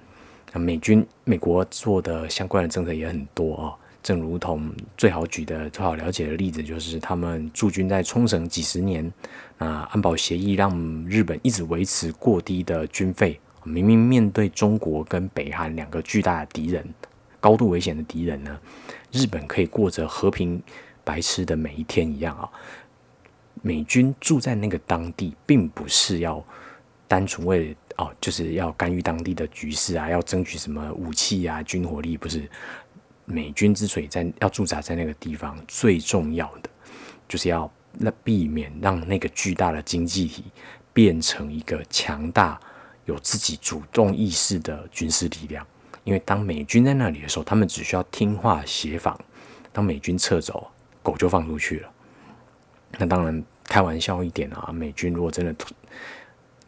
[0.53, 9.13] 那美军美国做的相关的政策也很多啊，正如同最好举的最好了解的例子就是他们驻军在冲绳几十年，
[9.59, 10.71] 啊安保协议让
[11.09, 16.89] 日本一直维持过低的军费，明明面对中国跟北韩两个巨大的敌人，
[17.41, 18.57] 高度危险的敌人呢，
[19.11, 20.63] 日本可以过着和平。
[21.07, 22.49] 白痴的每一天一样啊！
[23.61, 26.43] 美军住在那个当地，并不是要
[27.09, 32.49] 单纯为哦，就是要干预当地的局势啊，要争取什么武器啊、军火力，不是。
[33.27, 36.69] 美军之所以在要驻扎在那个地方，最重要的
[37.27, 40.45] 就是要那避免让那个巨大的经济体
[40.93, 42.61] 变成一个强大、
[43.07, 45.67] 有自己主动意识的军事力量。
[46.05, 49.17] 因为当美军在那里的时候，他们只需要听话协防；
[49.73, 50.71] 当美军撤走，
[51.03, 51.91] 狗就放出去了，
[52.99, 54.71] 那当然开玩笑一点啊。
[54.71, 55.57] 美军如果真的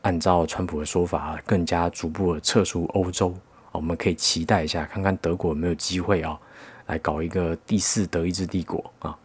[0.06, 3.34] 按照川普的说法，更加逐步的撤出欧洲，
[3.72, 6.38] 我们可以期待一下，看看德国有没有机会啊，
[6.86, 9.18] 来搞一个第四德意志帝国啊。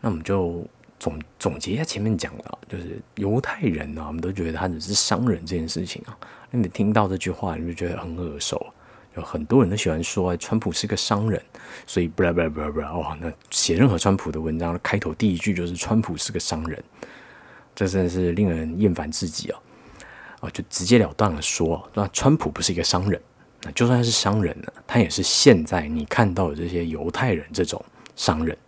[0.00, 0.64] 那我们就
[1.00, 6.16] 总总结一下前面讲的，就是犹太人呢，我们都觉得他只是商人这件事情啊。
[6.52, 8.64] 那你听到这句话，你就觉得很耳熟。
[9.16, 11.42] 有很多人都喜欢说，川普是个商人，
[11.84, 16.80] 所以不啦不啦不啦不啦哇，那写任何川普的文章，开头第一句就是川普是个商人。
[17.78, 19.60] 这真的是令人厌烦至极啊！
[20.40, 23.22] 啊，就直截了当的说，那川普不是一个商人，
[23.62, 27.80] 那就算是商人呢，他也是现在你看到的这些犹太人这种
[28.16, 28.58] 商人。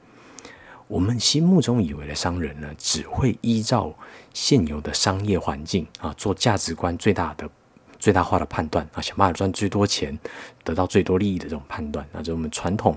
[0.87, 3.92] 我们心目中以为的商人呢，只会依照
[4.33, 7.51] 现有的商业环境啊，做价值观最大的、
[7.99, 10.16] 最大化的判断啊，想办法赚最多钱，
[10.62, 12.96] 得到最多利益的这种判断，那这是我们传统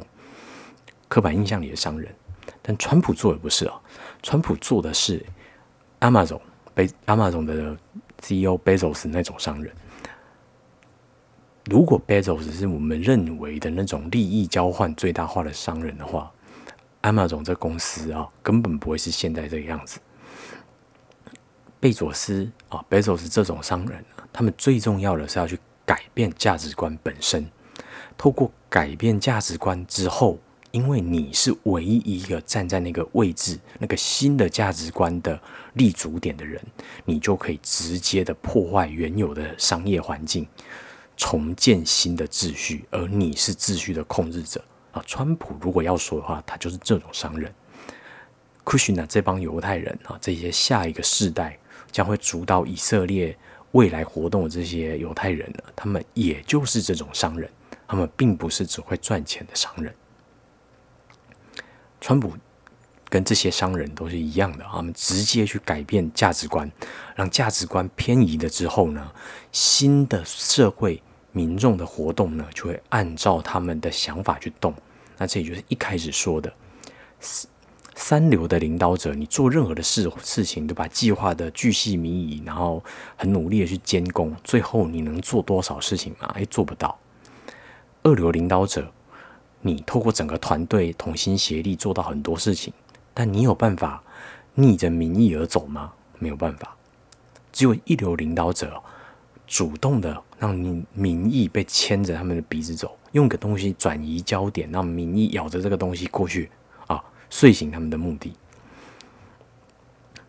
[1.07, 2.13] 刻板印象里的商人。
[2.61, 3.81] 但川普做的不是啊，
[4.21, 5.25] 川普做的是
[6.03, 6.41] Amazon
[6.73, 7.77] 被 Amazon 的
[8.19, 9.73] CEO Bezos 那种商人。
[11.65, 16.29] 如果 Bezos 是我们认为的那种利益交换最大化的商人的话
[17.03, 19.97] ，，Amazon 这公司啊，根本不会是现在这个样子。
[21.79, 27.49] 贝佐斯啊，贝佐斯这种商人，他们最重要的是要去改变价值观本身。
[28.17, 30.37] 透过改变价值观之后，
[30.73, 35.39] 因为你是唯一一个站在那个位置、那个新的价值观的
[35.73, 36.59] 立足点的人，
[37.05, 40.47] 你就可以直接的破坏原有的商业环境，
[41.15, 44.63] 重建新的秩序，而你是秩序的控制者。
[44.93, 47.53] 啊，川普如果要说的话，他就是这种商人。
[48.63, 51.55] 库什纳这帮犹太人啊，这些下一个世代
[51.91, 53.37] 将会主导以色列
[53.73, 57.47] 未来活动的这些犹太人呢，他们也就是这种商人，
[57.87, 59.93] 他们并不是只会赚钱的商人。
[62.03, 62.33] 川普
[63.07, 66.69] 跟这些商人都是一样的，他们直接去改变价值观，
[67.15, 69.09] 让价值观偏移了之后呢，
[69.53, 71.01] 新的社会。
[71.35, 74.71] 民众的活动呢，就会按照他们的想法去动。
[75.17, 76.53] 那这也就是一开始说的
[77.95, 82.83] 三流的领导者，你做任何的事事情都把计划的巨细靡遗，然后
[83.15, 86.31] 很努力的去监工，最后你能做多少事情吗？
[86.35, 86.99] 哎，做不到。
[88.03, 88.93] 二流领导者，
[89.63, 92.71] 你透过整个团队同心协力做到很多事情，
[93.15, 94.03] 但你有办法
[94.53, 95.91] 逆着民意而走吗？
[96.19, 96.75] 没有办法。
[97.51, 98.79] 只有一流领导者
[99.47, 100.21] 主动的。
[100.39, 106.51] 让你民意被牵着他们的鼻子走，用个东西转移焦点，让民意咬着这个东西过去
[106.85, 108.33] 啊，遂行他们的目的。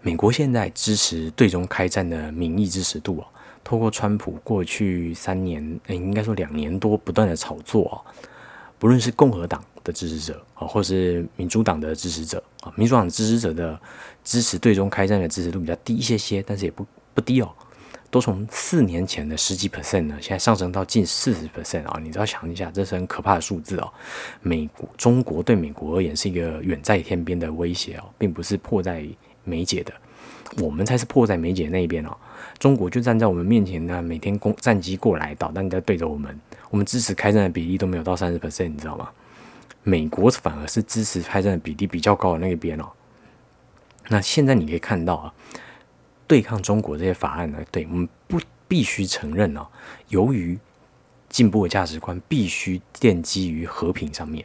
[0.03, 3.27] 美国现在支持对中开战的民意支持度啊，
[3.65, 7.95] 透过川普过去三年，诶，应该说两年多不断的炒作啊，
[8.85, 13.81] 不论是共和党的支持者啊，或是民主党的支持者啊，民主党支持者的
[14.23, 17.51] 支持对中开战的支持度比较低一些些，但是也不不低哦。
[18.11, 21.99] 都从四年前的十几 percent 呢，现在上升到近四十 percent 啊！
[21.99, 23.91] 你只要想一下，这是很可怕的数字哦。
[24.43, 29.03] 美国、中国对美国而言是一个远在天边的威胁哦，并不是迫在
[29.45, 29.95] 眉睫的，
[30.59, 32.17] 我们才是迫在眉睫那一边哦。
[32.59, 36.41] 中国就站在我们面前呢，每天攻战机过来，导弹在对着我们，
[36.71, 39.11] 我们支持开战的比例都没有到三十 percent，你知道吗？
[39.83, 42.89] 美国反而是支持开战的比例比较高的那一边哦。
[44.09, 45.35] 那现在你可以看到啊。
[46.27, 47.59] 对抗中国这些法案呢？
[47.71, 49.67] 对我们不必须承认哦。
[50.09, 50.59] 由于
[51.29, 54.43] 进步的价值观必须奠基于和平上面，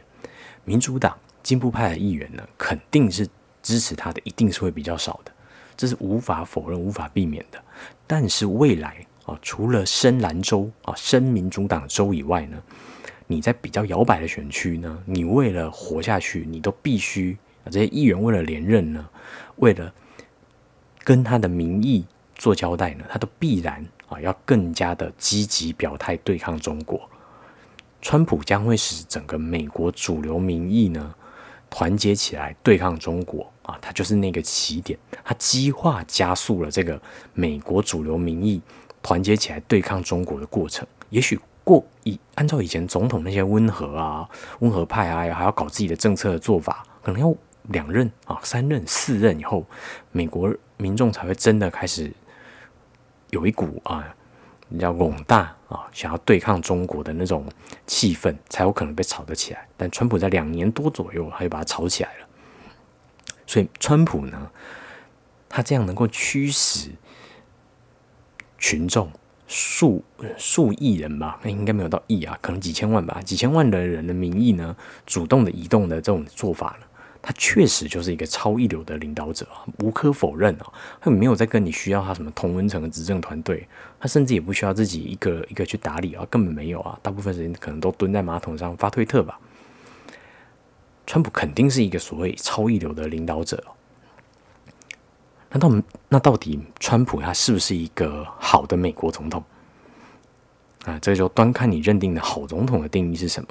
[0.66, 3.26] 民主党进步派的议员呢，肯定是
[3.62, 5.32] 支持他的，一定是会比较少的，
[5.80, 7.58] 这是无法否认、无法避免的。
[8.06, 12.62] 但是未来啊，除了深蓝州啊、深民主党州以外呢，
[13.26, 19.08] 你在比较摇摆的选区呢，你为了活下去，你都必须啊，这些议员为了连任呢，
[19.56, 19.92] 为了。
[21.02, 27.00] 跟他的民意做交代呢，他都必然啊要更加的积极表态对抗中国。
[28.02, 31.14] 川普将会使整个美国主流民意呢
[31.70, 37.00] 团结起来对抗中国啊，他就是那个起点，他激化加速了这个
[37.32, 38.60] 美国主流民意
[39.02, 40.86] 团结起来对抗中国的过程。
[41.10, 44.28] 也许过以按照以前总统那些温和啊、
[44.60, 47.34] 温和派啊，还要搞自己的政策的做法，可能要
[47.68, 49.64] 两任啊、三任、四任以后，
[50.12, 50.52] 美国。
[50.80, 52.10] 民众才会真的开始
[53.28, 54.16] 有一股啊，
[54.78, 57.44] 叫笼大啊，想要对抗中国的那种
[57.86, 59.68] 气氛，才有可能被炒得起来。
[59.76, 62.26] 但川普在两年多左右，他就把它炒起来了。
[63.50, 64.48] 所以，川普呢，
[65.48, 66.88] 他这样能够驱使
[68.58, 69.10] 群众
[69.48, 70.04] 数
[70.38, 76.86] 数亿人吧，那应该没有到亿啊，可能几千万吧，几千万的人的民意呢，主动的移动的这种做法呢。
[77.20, 80.72] 他确实就是一个超一流的领导者啊，无可否认啊。
[81.00, 83.66] 他没有在跟你需要他什么同温层的执政团队，
[83.98, 86.96] 他甚至也不需要自己一个一个去打理啊，根本没有啊。
[87.02, 89.40] 大部分时间可能都蹲在马桶上发推特吧。
[91.10, 93.60] 川普肯定是一个所谓超一流的领导者。
[95.50, 99.42] 那到那到底川普他是不是一个好的美国总统
[100.84, 100.96] 啊？
[101.00, 103.48] 这就端看你认定的好总统的定义是什么。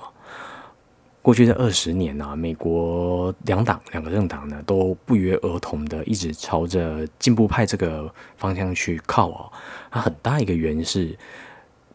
[1.22, 9.52] 过去的二十年呢，美国两党两个政党呢都不约而同的一直朝着进步派这个方向去靠啊。
[9.92, 11.14] 它很大一个原因是，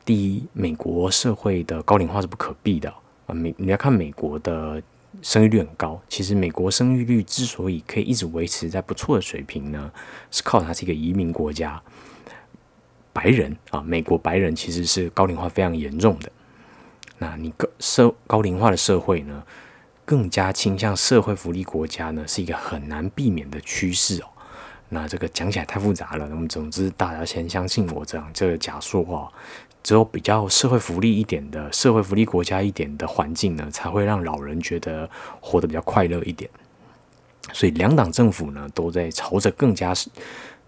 [0.05, 2.93] 第一，美国社会的高龄化是不可避的
[3.25, 3.33] 啊。
[3.33, 4.83] 美你要看美国的
[5.25, 9.91] 生育率很高，其实美国生育率之所以可以一直维持在不错的水平呢，
[10.31, 11.83] 是靠它是一个移民国家，
[13.11, 16.31] 白人啊，美国白人其实是高龄化非常严重的。
[17.17, 19.43] 那你高社高龄化的社会呢，
[20.05, 24.27] 更加倾向社会福利国家呢，是一个很难避免的趋势哦。
[24.91, 29.33] 那这个讲起来太复杂了，那么总之大家先相信我这样这个假说话，
[29.85, 35.09] 只有比较社会福利一点的社会福利国家一点的环境呢，才会让老人觉得
[35.41, 36.51] 活得比较快乐一点。
[37.53, 39.93] 所以两党政府呢，都在朝着更加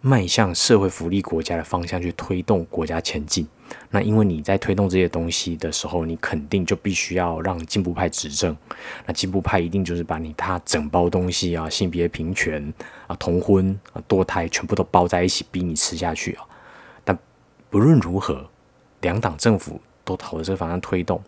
[0.03, 3.49] 迈向社会福利国家的方向去推动国家前进。
[3.91, 8.55] 那因为你在推动这些东西的时候，你肯定就必须要让进步派执政。
[9.07, 12.73] 那进步派一定就是把你他整包东西啊，性别平权
[13.07, 16.45] 啊、同婚啊、堕胎全部都包在一起，逼你吃下去啊。
[17.03, 17.19] 但
[17.71, 18.49] 不论如何，
[19.07, 21.23] 两党政府都朝着这个方向推动，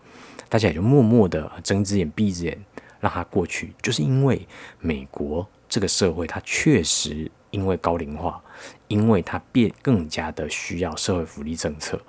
[0.48, 2.58] 大家也就默默的睁只眼闭只眼，
[2.98, 3.72] 让它过去。
[3.80, 4.44] 就是因为
[4.80, 8.42] 美国这个社会，它确实因为高龄化，
[8.88, 12.00] 因为它变更加的需要社会福利政策。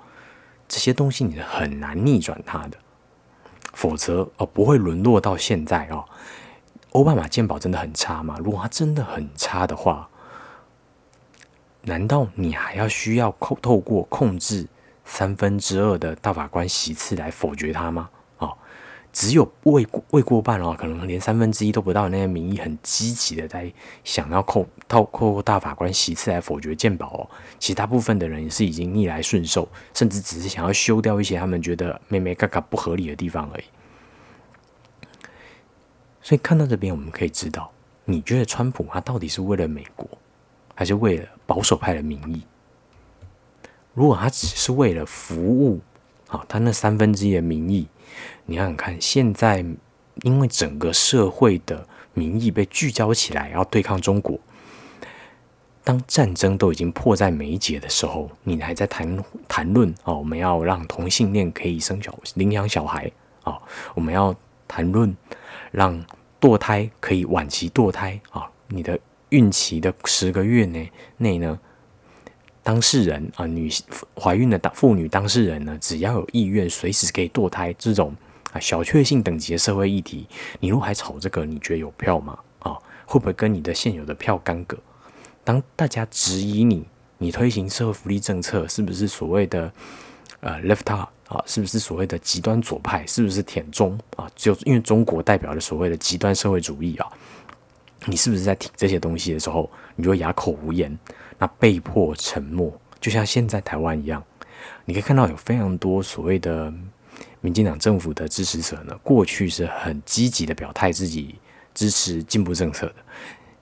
[0.66, 2.76] 这些东西你是很难逆转它的，
[3.72, 6.04] 否则哦不会沦落到现在哦。
[6.94, 8.36] 奥巴马健保真的很差吗？
[8.42, 10.08] 如果它真的很差的话，
[11.82, 14.66] 难道你还要需要透透过控制
[15.10, 18.08] 三分之二的大法官席次来否决他吗？
[18.38, 18.56] 哦
[19.12, 23.70] 只有未未过半哦，可能连三分之一都不到那些民意很积极的在
[24.04, 33.64] 想要扣透过大法官席次来否决鉴宝哦，其大部分的人也是已经逆来顺受，甚至只是想要修掉一些他们觉得妹妹嘎嘎不合理的地方而已。
[36.22, 37.72] 所以看到这边，我们可以知道，
[38.04, 40.08] 你觉得川普他到底是为了美国，
[40.76, 42.42] 还是为了保守派的民意？
[43.94, 45.80] 如果他只是为了服务，
[46.28, 47.88] 好，他那三分之一的民意。
[48.46, 49.64] 你想想看，现在
[50.22, 54.38] 因为整个社会的民意被聚焦起来，要对抗中国，
[55.82, 63.10] 当战争都已经迫在眉睫的时候，你还在谈谈论哦，我们要让同性恋可以生小领养小孩
[63.44, 63.58] 啊，
[63.94, 64.34] 我们要
[64.68, 65.16] 谈论
[65.70, 66.04] 让
[66.40, 68.98] 堕胎可以晚期堕胎啊，你的
[69.30, 71.58] 孕期的十个月内内呢，
[72.62, 73.70] 当事人啊，女
[74.14, 78.14] 怀孕的当妇女当事人呢，只要有意愿，随时可以堕胎这种。
[78.52, 80.26] 啊，小确幸等级的社会议题，
[80.58, 82.36] 你如果还炒这个，你觉得有票吗？
[82.58, 84.76] 啊，会不会跟你的现有的票干戈？
[85.44, 86.84] 当大家质疑你，
[87.18, 89.72] 你推行社会福利政策是不是所谓的
[90.40, 91.40] 呃 left out 啊？
[91.46, 93.06] 是不是所谓的极端左派？
[93.06, 94.28] 是不是舔中啊？
[94.34, 97.06] 就因为中国代表了所谓的极端社会主义啊，
[98.06, 100.98] 你是不是在提这些东西的时候，你就哑口无言，
[101.40, 104.22] 那被迫沉默，就像现在台湾一样，
[104.84, 106.72] 你可以看到有非常多所谓的。
[107.42, 111.36] 民进党政府的支持者呢，过去是很积极的表态自己
[111.72, 112.96] 支持进步政策的。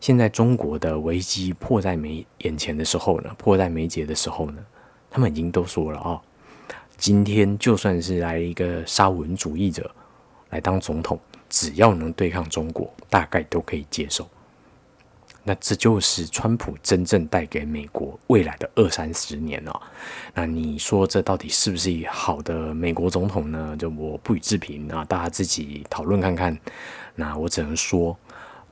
[0.01, 4.59] 现在中国的危机迫在眉眼前的时候呢，迫在眉睫的时候呢，
[5.09, 6.21] 他们已经都说了啊，
[6.97, 9.89] 今天就算是来一个沙文主义者
[10.51, 11.17] 来当总统，
[11.49, 14.29] 只要能对抗中国，大概都可以接受。
[15.49, 19.81] 那这就是川普真正带给美国未来的二三十年哦。
[20.35, 23.75] 那你说这到底是不是好的美国总统呢？
[23.79, 26.55] 就我不予置评啊，大家自己讨论看看。
[27.15, 28.15] 那我只能说，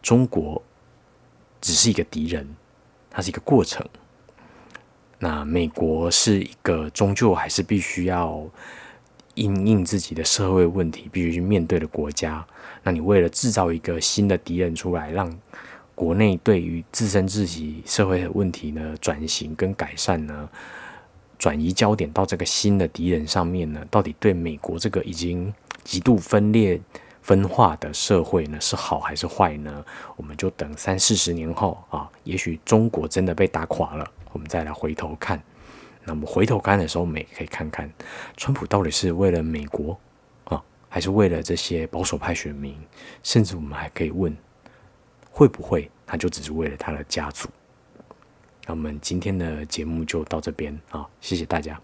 [0.03, 0.62] 中国
[1.62, 2.47] 只是一个敌人，
[3.09, 3.83] 它是一个过程。
[5.18, 8.47] 那美国是一个终究还是必须要
[9.37, 12.47] 应应自己的社会问题，必须去面对的国家。
[12.83, 15.35] 那你为了制造一个新的敌人出来，让
[15.97, 20.49] 国内对于自身自己社会的问题呢，转型跟改善呢，
[21.39, 26.79] 转移焦点到这个新的敌人上面呢，到底对美国这个已经极度分裂
[27.23, 29.83] 分化的社会呢，是好还是坏呢？
[30.17, 35.43] 我们就等三四十年后啊，也许中国真的被打垮了，我们再来回头看。
[36.05, 37.91] 那么回头看的时候，我们也可以看看，
[38.37, 39.99] 川普到底是为了美国
[40.45, 42.77] 啊，还是为了这些保守派选民？
[43.23, 44.37] 甚至我们还可以问。
[45.37, 47.47] 会不会他就只是为了他的家族？
[48.64, 51.78] 那我们今天的节目就到这边啊，谢谢大家。